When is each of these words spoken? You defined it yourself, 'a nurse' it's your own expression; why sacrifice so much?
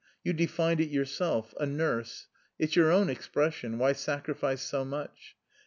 You 0.23 0.33
defined 0.33 0.79
it 0.81 0.89
yourself, 0.89 1.53
'a 1.59 1.67
nurse' 1.67 2.25
it's 2.57 2.75
your 2.75 2.89
own 2.91 3.07
expression; 3.07 3.77
why 3.77 3.93
sacrifice 3.93 4.63
so 4.63 4.83
much? 4.83 5.35